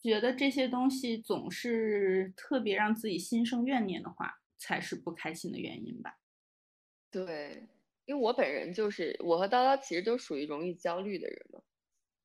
[0.00, 6.18] 觉得这些东西总是特别让自己心生怨念的话，才是不开心的原因吧。
[7.10, 7.68] 对，
[8.04, 11.60] 因为我本人就是我和叨叨其实都属于容易焦虑的人嘛。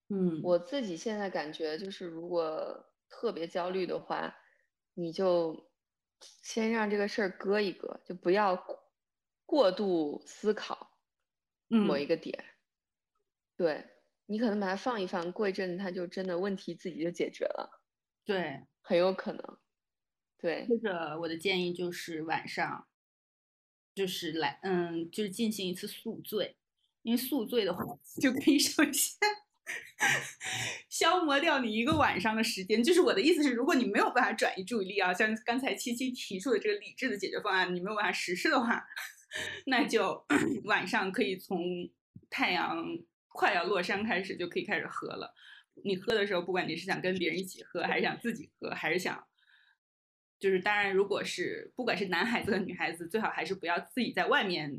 [0.09, 4.35] 嗯，我自己现在感觉就是，如果特别焦虑的话，
[4.95, 5.69] 你就
[6.21, 8.79] 先让这个事儿搁一搁，就不要过
[9.45, 10.97] 过度思考
[11.79, 12.43] 某嗯一个点。
[13.57, 13.85] 对，
[14.25, 17.81] 你可能把它放一放，过一阵子它就真的问题自己就解决了，
[18.27, 19.59] 对，很有可能。
[20.37, 22.87] 对，或者我的建议就是晚上，
[23.93, 26.57] 就是来，嗯，就是进行一次宿醉，
[27.03, 27.83] 因为宿醉的话
[28.21, 29.17] 就可以首先
[30.89, 32.83] 消磨掉你一个晚上的时间。
[32.83, 38.83] 就是我的意思是，如果你没有办法转移注意力啊，像刚才七七提出的这个理智的解决方案，你没有办法实施的话，
[39.65, 40.25] 那就
[40.65, 41.59] 晚上可以从
[42.29, 42.85] 太阳
[43.29, 45.33] 快要落山开始就可以开始喝了。
[45.85, 49.25] 你喝的时候，不管你是想跟别人一起喝，还是想自己喝，还是想，
[50.37, 54.77] 就是当然，如果是不管是男孩子和女孩子，最好还是不要自己在外面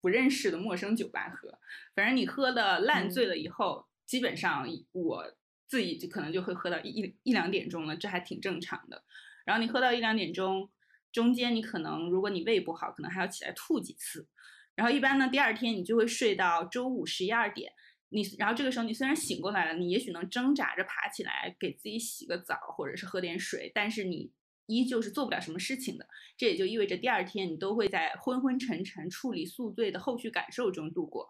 [0.00, 1.58] 不认识的陌生酒吧喝。
[1.96, 5.22] 反正你喝的烂醉了以后，基本上我
[5.68, 9.04] 自己就可能就会喝到一一一两点钟了，这还挺正常的。
[9.44, 10.70] 然后你喝到一两点钟，
[11.12, 14.26] 中间你可能如果你胃不好，可能还要起来吐几次。
[14.74, 17.70] 然后一般呢，第二天你就会睡到周五十一二点。
[18.10, 24.32] 你然后这个时候你虽然醒过来了，你也许能挣扎着爬起来给自己洗个澡，或者是喝点水，但是你
[24.64, 26.06] 依旧是做不了什么事情的。
[26.38, 31.28] 这也就意味着第二天你都会在昏昏沉沉处理宿醉的后续感受中度过，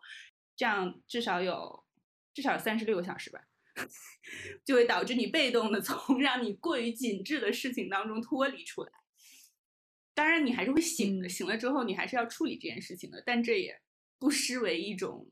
[0.57, 1.85] 这样至少有
[2.35, 3.41] 至少有三十六个小时吧，
[4.65, 8.93] 就会导致你被动的 从让你过于紧致的事情当中脱离出来。
[10.15, 13.81] 当然，你还是会醒的，醒了之后你还是要处理这件事情的，但这也
[14.19, 15.31] 不失为一种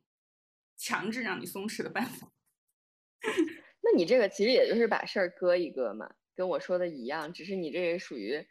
[0.77, 2.31] 强制让你松弛的办法。
[3.83, 8.47] 那你这个其实也就是把事儿搁一搁嘛，跟我说的一样，只是你这个属于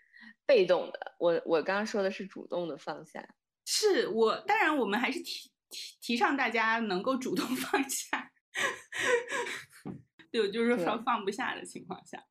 [0.45, 3.35] 被动的，我我刚刚说的是主动的放下。
[3.65, 8.24] 是我，当然我们还是提提提倡大家能够主动放下，
[10.31, 12.25] 对，就是说放不下的情况下。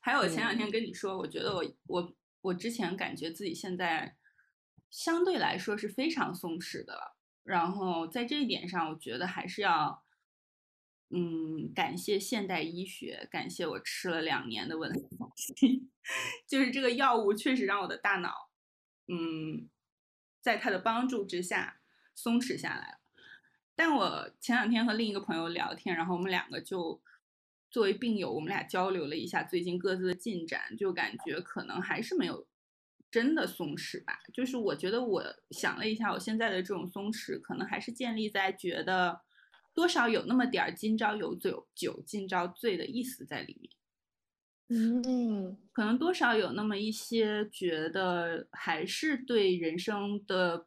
[0.00, 4.16] 还有前两天嗯跟你说，我觉得我我我之前感觉自己现在
[4.90, 10.04] 相对来说是非常松弛的了，然后在这一点上，我觉得还是要，
[11.10, 15.90] 嗯，感谢现代医学，感谢我吃了两年的稳定剂，
[16.48, 18.50] 就是这个药物确实让我的大脑，
[19.08, 19.68] 嗯，
[20.40, 21.80] 在它的帮助之下
[22.14, 22.98] 松弛下来了。
[23.78, 27.00] 但我前两天和另一个朋友聊天，然后我们两个就
[27.70, 32.44] 作为病友，我们俩交流了一下最近各自的进展，就感觉可能还是没有
[33.08, 34.18] 真的松弛吧。
[34.34, 39.20] 就是我觉得我想了一下，我现在的这种松弛，可能还是建立在觉得
[39.72, 43.70] 多少有那么点儿今朝有酒酒今朝醉的意思在里面。
[44.70, 50.66] 嗯，可能多少有那么一些觉得还是对人生的，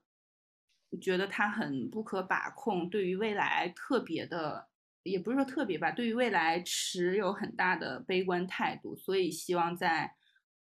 [0.97, 4.67] 觉得它很不可把控，对于未来特别的，
[5.03, 10.13] 也不是说特别吧，对于未来持有很大的悲观态度，所以希望在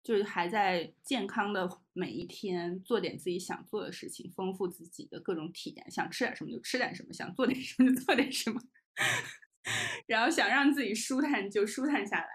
[0.04, 8.62] 就是还在健康的每一天做点自己想做的事情，丰富自己的各种体验，想吃点什么就吃点什么，想做点什么就做点什么，
[10.08, 12.28] 然后想让自己舒坦就舒坦下来。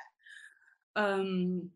[0.95, 1.70] 嗯，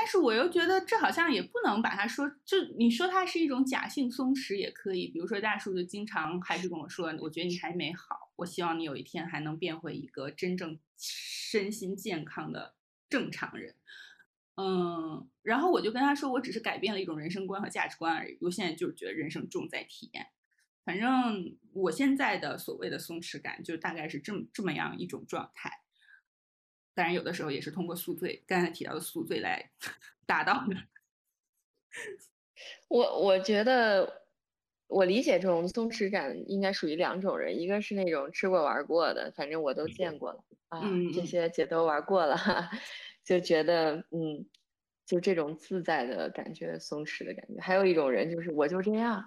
[0.00, 5.08] 但是我又觉得这好像也不能把它说，就你说它是一种假性松弛也可以。
[5.08, 12.76] 比如说大树就经常还是跟我说，我觉得你还没好，我希望你有一天还能变回一个真正身心健康的
[13.10, 13.74] 正常人。
[14.54, 18.38] 嗯，然后我就跟他说，我只是改变了一种人生观和价值观而已。
[18.40, 20.28] 我现在就是觉得人生重在体验。
[20.84, 25.82] 反正我现在的所谓的松弛感，就大概是这么这么样一种状态。
[26.98, 29.70] 当然，有的时候也是通过宿醉，刚才提到的宿醉来
[30.26, 30.74] 达到的。
[32.88, 34.24] 我我觉得，
[34.88, 40.82] 我理解这种松弛感应该属于两种人，一个是那种吃过玩过的，反正我都见过了啊，
[41.14, 42.36] 这些姐都玩过了，
[43.24, 44.48] 就觉得嗯，
[45.06, 47.60] 就这种自在的感觉，松弛的感觉。
[47.60, 49.22] 还有一种人就是我就这样，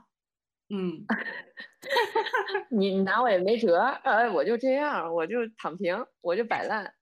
[0.68, 1.06] 嗯，
[2.70, 6.94] 你你拿我也没辙，呃，我就这样，我就躺平，我就摆烂，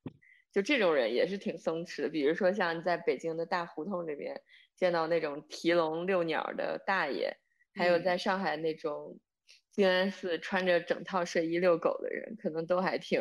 [0.51, 2.09] 就这种人也是挺松弛的。
[2.09, 4.41] 比如说像在北京的大胡同这边。
[4.79, 7.35] 见到那种提笼遛鸟的大爷，
[7.73, 9.19] 还有在上海那种
[9.73, 13.19] 静安寺穿着整套睡衣遛狗的人，可能都还挺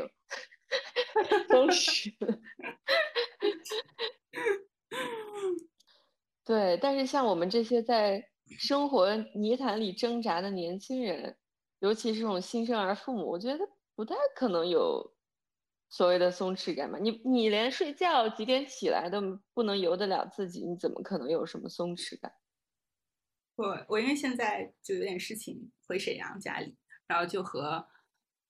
[1.51, 2.15] 松弛。
[6.45, 8.25] 对，但是像我们这些在
[8.57, 11.37] 生活泥潭里挣扎的年轻人，
[11.81, 15.13] 尤其是这种新生儿父母，我觉得不太可能有。
[15.91, 22.33] 所谓的松弛感嘛，你你连睡觉几点起来都不能由得了自己，你怎么可能有什么松弛感？
[23.57, 26.77] 我我因为现在就有点事情回沈阳家里，
[27.07, 27.89] 然后就和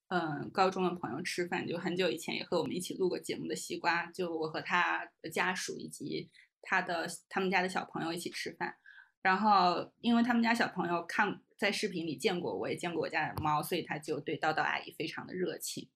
[0.09, 6.29] 嗯高中的朋友吃饭，就很久以前也和我们一起录过节目的西瓜，就我和他的家属以及
[6.61, 8.77] 他的他们家的小朋友一起吃饭，
[9.23, 15.89] 然后因为他们家小朋友看在视频里见过我，也见过我家的猫，所以他就对叨叨阿姨非常的热情。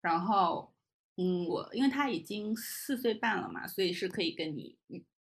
[0.00, 0.71] 然后，
[1.16, 4.76] 嗯，我因为他已经四岁半了嘛，所以是可以跟你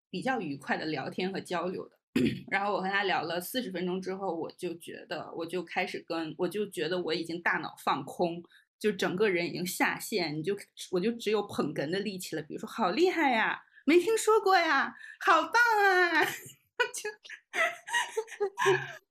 [0.09, 1.97] 比较愉快的聊天和交流的。
[2.51, 8.43] 然后我和他聊了四十分钟之后，我就觉得，我就开始跟，我就觉得我已经大脑放空，
[8.77, 10.57] 就整个人已经下线，你就
[10.91, 12.41] 我就只有捧哏的力气了。
[12.41, 14.93] 比如说，好厉害呀，没听说过呀，
[15.25, 16.23] 好棒啊，
[16.93, 17.09] 就。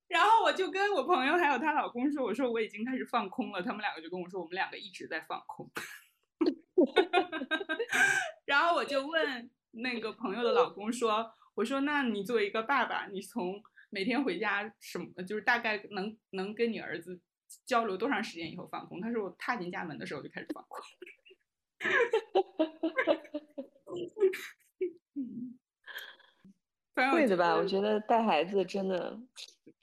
[0.08, 3.62] 然后我就跟我朋友还有她老公说，我说我已经开始放空了。
[3.62, 5.70] 他们两个就跟我说，我们两个一直在放空。
[8.46, 17.20] 然后我就问那个朋友的老公说，我说那你作为一个爸爸，你从每天回家什么，就是大概能能跟你儿子
[17.66, 19.00] 交流多长时间以后放空？
[19.00, 20.80] 他说我踏进家门的时候就开始放空。
[27.12, 27.54] 会的吧？
[27.56, 29.18] 我觉得带孩子真的。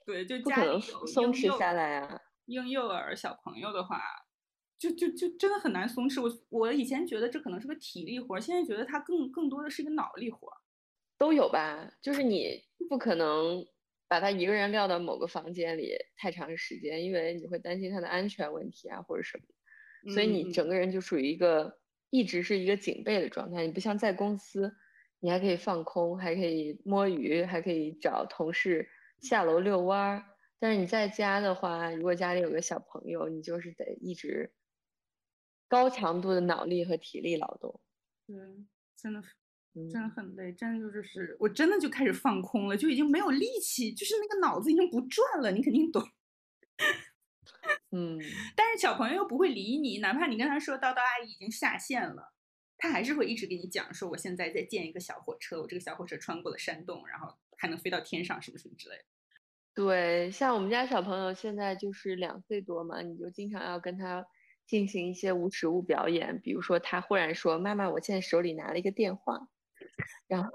[0.06, 2.20] 对，就不可能松弛下来啊。
[2.46, 4.00] 婴幼儿小朋友的话，
[4.78, 6.22] 就就就真的很难松弛。
[6.22, 10.48] 我我以前觉得这可能是个体力活，现在觉得它更更多的是一个脑力活。
[11.18, 13.66] 都有吧，就是你不可能
[14.06, 20.12] 把他一个人撂到某个房间里太长时间，因为你会担心他的安全问题啊或者什么。
[20.12, 23.66] 所以你整个人就属于一个一直是一个警备的状态。
[23.66, 24.72] 你不像在公司，
[25.18, 28.88] 你还可以放空，还可以摸鱼，还可以找同事。
[29.20, 30.24] 下楼遛弯儿，
[30.60, 34.52] 但是你在家的话，如果家里有个小朋友，你就是得一直
[35.68, 37.80] 高强度的脑力和体力劳动。
[38.26, 38.36] 对，
[38.96, 39.22] 真的，
[39.74, 46.02] 真的很累，真的就是是，我真的就开始放空了，就已经没有力气，就是那个脑子已经不转了，你肯定懂。
[47.92, 48.18] 嗯，
[48.56, 52.32] 但是小朋友又不会理你，哪怕你跟他说叨叨阿姨已经下线了，
[52.76, 57.36] 他还是会一直给你讲说我现在在建一个小火车，我这个小火车穿过了山洞，然后。
[57.60, 59.04] 还能飞到天上，什么什么之类的。
[59.74, 64.24] 对，像我们家小朋友现在就是两岁多嘛，你就经常要跟他
[64.68, 69.48] 进行一些无实物表演，比如说他忽然说：“妈妈，我现在手里拿了一个电话。”
[70.28, 70.50] 然后，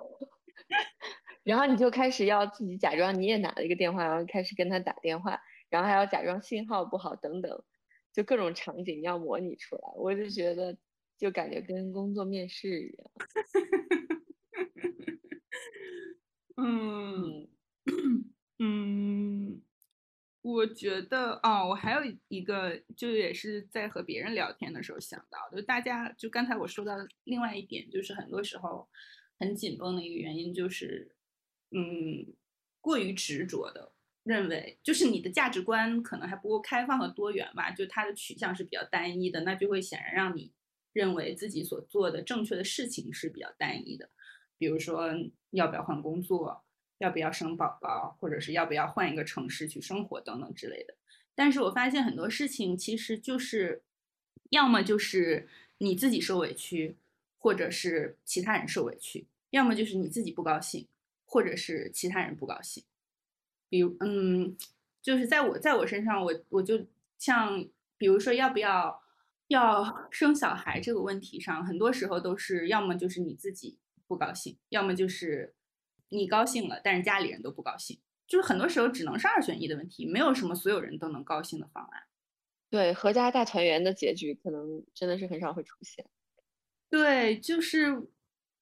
[1.44, 7.64] 然后你就开始要自己假装你也拿了一个电话，然后开始跟他打电话，然后还要假装信号不好等等，
[8.14, 9.82] 就各种场景要模拟出来。
[9.98, 10.78] 我就觉得，
[11.18, 13.12] 就感觉跟工作面试一样。
[16.56, 17.50] 嗯
[18.60, 19.64] 嗯，
[20.44, 28.88] 我觉得哦，我还有一个，就也是在和别人聊天的时候想到，就大家就刚才我说到的另外一点，就是很多时候
[29.40, 31.16] 很紧绷的一个原因，就是
[31.72, 32.36] 嗯，
[32.82, 40.52] 过于执着的认为，就是你的价值观可能还不够开放和多元吧，就它的取向是比较单一的，那就会显然让你
[40.92, 44.10] 认为自己所做的正确的事情是比较单一的。
[44.58, 45.10] 比如说
[45.52, 46.66] 要不要换工作，
[47.04, 50.96] 要不要生宝宝，或者是要不要换一个城市去生活等等之类的。
[51.36, 53.84] 但是我发现很多事情其实就是，
[54.52, 55.50] 要么就是
[55.80, 56.96] 你自己受委屈，
[57.38, 60.88] 或者是其他人受委屈；要么就是你自己不高兴，
[61.26, 62.84] 或者是其他人不高兴。
[63.68, 64.56] 比如，嗯，
[65.02, 66.88] 就是在我在我身上，我我就
[67.20, 69.02] 像比如说要不要
[69.50, 73.78] 要生小孩这个问题上，很多时候都是要么就是你自己。
[74.06, 75.56] 不高兴，要么就是
[76.14, 82.04] 你高兴了，但是家里人都不高兴，就是很多时候只能是二选一的问题，没有什么所有人都能高兴的方案。
[82.70, 86.06] 对，合家大团圆的结局可能真的是很少会出现。
[86.90, 88.08] 对，就是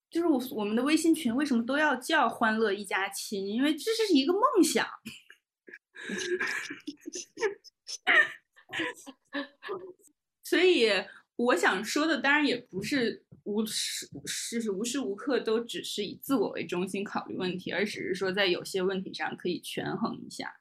[0.09, 3.47] 就是我我们的微信群为什么都要叫“欢乐一家亲”？
[3.47, 4.85] 因为这是一个梦想。
[10.43, 10.89] 所以
[11.45, 20.53] 我想说的，当然也不是无时是无时无刻都只是以自我为中心考虑问题，而只是说在有些问题上可以权衡一下，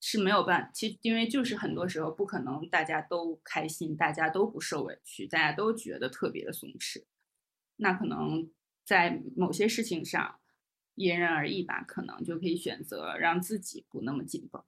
[0.00, 0.70] 是没有办。
[0.72, 7.04] 其实因为就是很多时候不可能大家都开心，大家都不受委屈，大家都觉得特别的松弛，
[7.76, 8.50] 那可能
[8.84, 10.38] 在某些事情上
[10.94, 14.62] 因人而异吧，可能就可以选择让自己不那么紧绷。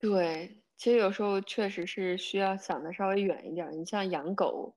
[0.00, 0.63] 对。
[0.76, 3.70] 其实有时候确实是需要想的稍微远一点。
[3.78, 4.76] 你像养狗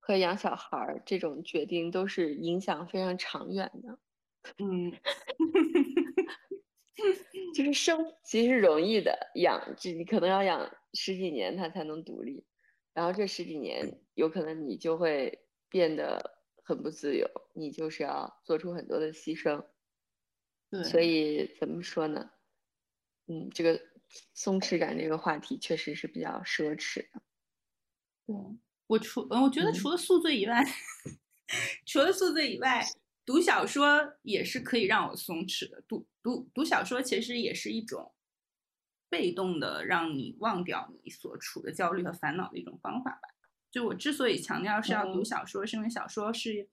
[0.00, 3.98] 和养小孩儿这种决定，都是影响非常长远的。
[4.58, 4.90] 嗯，
[7.54, 12.46] 就是生其实容易的，养这你可能要养十几年它才能独立，
[12.94, 19.64] 然后这十几年有可能你就会变得很不自由，你就是要做出很多的牺牲。
[20.70, 22.30] 对，所以怎么说呢？
[23.26, 23.80] 嗯，这个。
[24.34, 27.22] 松弛感这个话题确实是比较奢侈的。
[28.26, 28.36] 对
[28.86, 30.64] 我除嗯，我觉得除了宿醉以外，
[31.86, 32.84] 除了宿醉以外，
[33.24, 35.82] 读小说也是可以让我松弛的。
[35.86, 38.14] 读读读小说其实也是一种
[39.08, 43.28] 被动的让你忘掉你所处的焦虑和烦恼的一种方法吧。
[43.70, 46.68] 就我之所以强调是要读小说，是因为小说是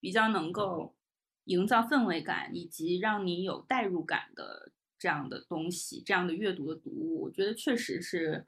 [0.00, 0.96] 比较能够
[1.44, 4.72] 营造氛围感以及让你有代入感的。
[5.02, 8.46] 这样的东西，这样的阅读的读物，我觉得确实是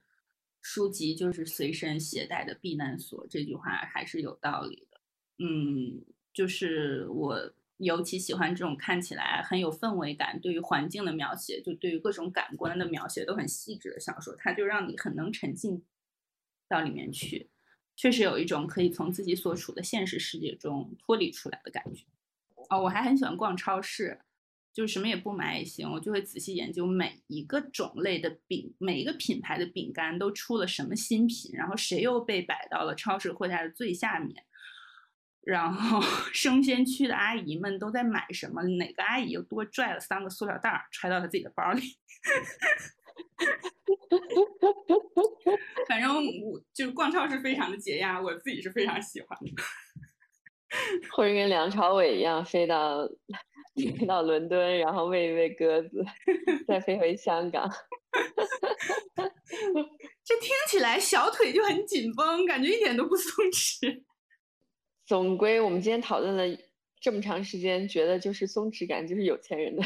[0.63, 3.27] 书籍就是随身携带的避难所。
[3.27, 5.01] 这句话还是有道理的。
[5.39, 15.85] 嗯，就是我尤其喜欢这种看起来很有氛围感，对于环境的描写，就对于各种感官的描写都很细致的小说，它就让你很能沉浸
[16.69, 17.51] 到里面去，
[17.97, 22.05] 确实有一种可以从自己所处的现实世界中脱离出来的感觉。
[22.71, 24.21] 哦，我还很喜欢逛超市。
[24.75, 34.35] 就什么也不买也行，我就会仔细研究每一个种类的饼，每一个品牌的饼干都出了什么新品，然后谁又被摆到了超市货架的最下面，
[35.43, 36.03] 然后
[36.35, 41.81] 生鲜区的阿姨们都在买什么，哪个阿姨又多拽了三个塑料袋儿揣到她自己的包里，
[45.89, 49.63] 反正我就是逛超市非常的解压，我自己是非常喜欢的，
[51.15, 53.09] 或者跟梁朝伟一样飞到。
[53.75, 56.05] 飞到伦敦，然后喂一喂鸽子，
[56.67, 57.69] 再飞回香港。
[60.25, 64.03] 这听起来小腿就很紧绷，感觉一点都不松弛。
[65.05, 66.45] 总归我们今天讨论了
[67.01, 69.83] 这么长时间，觉得就是松弛感就是有钱人的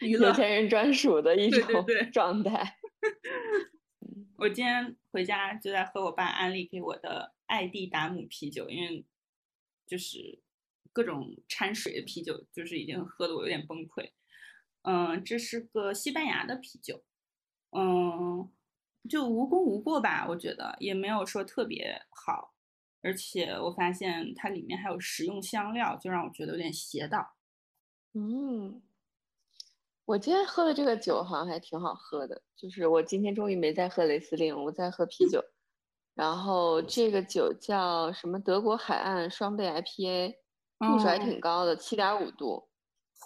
[0.00, 2.76] 有钱人专属的一种状态。
[4.36, 9.06] 我今天回家就在喝我爸安利给我的艾蒂达姆啤酒，因为
[9.86, 10.42] 就是。
[10.92, 14.10] 各种掺水的啤酒，就是已经喝的我有点崩溃。
[14.82, 17.02] 嗯，这是个西班牙的啤酒，
[17.70, 18.50] 嗯，
[19.08, 22.52] 就无功无过吧，我觉得也没有说特别好，
[23.00, 27.36] 而且我发现它里面还有食用香料，就让我觉得有点邪道。
[28.14, 28.82] 嗯，
[30.04, 35.40] 我今天喝的这个酒好像还挺好喝的，就是我今天终于没再喝雷司令，我在喝啤酒。
[36.14, 38.38] 然后这个酒叫什么？
[38.38, 40.41] 德国海岸双倍 IPA。
[40.82, 42.68] 度数还挺高的，七点五度，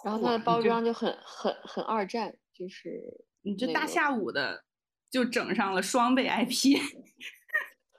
[0.05, 4.63] 然后它的包装就很很很二战，就是你这大下午的
[5.09, 6.77] 就整上了双倍 IP，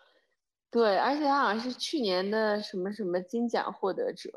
[0.71, 4.31] 对，而且它好像是去年的什么什么金奖获得者，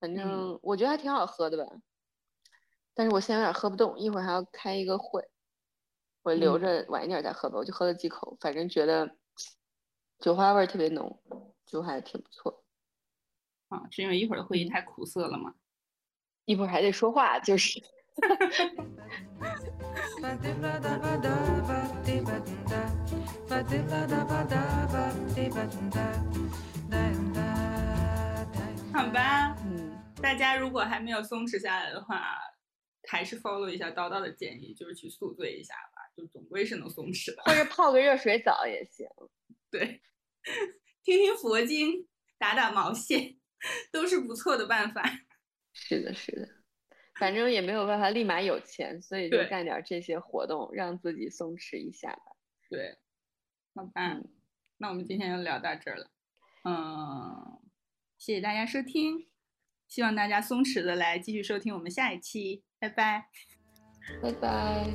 [0.00, 1.72] 反正我觉得还挺好喝的吧，
[2.94, 5.28] 但是我现在有点喝不动，一会儿还要开一个会，
[6.22, 9.16] 我留着晚一点再喝吧，我就喝了几口，反正觉得
[10.18, 11.22] 酒花味特别浓，
[11.66, 12.64] 就还挺不错。
[13.68, 15.54] 啊，是因为一会儿的会议太苦涩了吗？
[16.44, 17.82] 一会儿还得说话，就是。
[28.92, 32.38] 好吧，嗯，大家如果还没有松弛下来的话，
[33.08, 37.42] 还是 follow 一下叨叨的建议，就是去宿醉一下吧，就总归是能松弛的。
[37.44, 39.06] 或者泡个热水澡也行。
[39.70, 40.00] 对，
[41.04, 42.08] 听听佛经，
[42.38, 43.36] 打打毛线。
[43.92, 45.02] 都是不错的办法。
[45.72, 46.48] 是的，是的，
[47.18, 52.36] 反正也没有办法立马有钱，所以就干点这些活动，让自己松弛一下吧。
[52.68, 52.98] 对，
[53.74, 54.20] 好吧，
[54.78, 56.10] 那我们今天就聊到这儿了。
[56.64, 57.60] 嗯，
[58.18, 59.28] 谢谢大家收听。
[59.86, 63.28] 希望大家松弛的来继续收听我们下一期，拜拜。
[64.22, 64.86] 拜拜。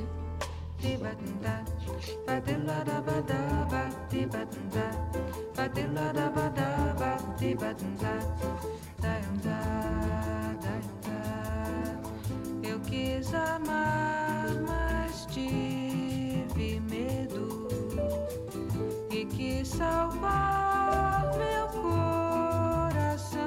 [12.94, 17.68] Quis amar, mas tive medo
[19.10, 23.38] e quis salvar meu coração.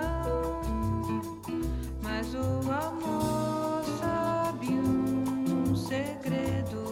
[2.03, 6.83] Mas o amor sabe um segredo.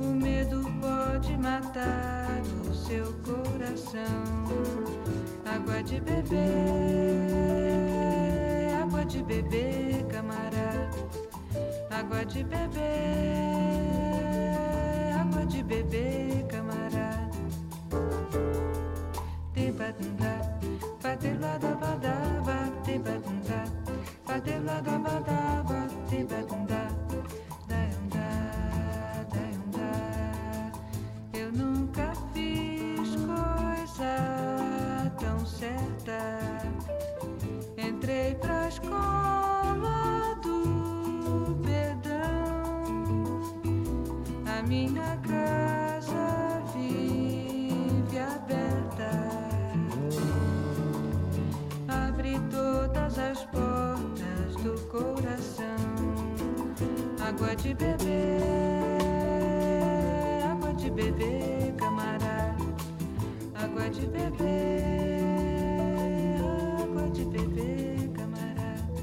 [0.00, 4.02] O medo pode matar o seu coração.
[5.46, 7.51] Água de beber,
[9.02, 10.90] água de bebê, camará.
[11.90, 12.80] Água de bebê,
[15.20, 17.28] água de bebê, camará.
[19.54, 20.60] Tem batunda,
[21.02, 23.64] bater lá da badaba, tem batunda,
[24.24, 27.01] bater lá da badaba, tem batunda.
[57.42, 58.38] água de bebê,
[60.48, 62.56] água de bebê, camarada.
[63.56, 64.76] água de bebê,
[66.80, 69.02] água de bebê, camarada.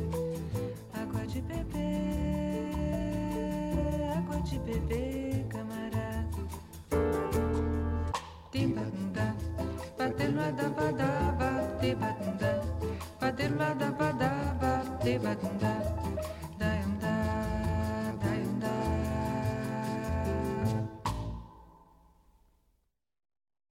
[0.93, 1.89] água de bebê,
[4.17, 6.25] água de bebê, camará.
[8.51, 9.35] Timbanda,
[9.97, 12.61] paterna da badaba, tebanda,
[13.19, 15.78] paterna da badaba, tebanda.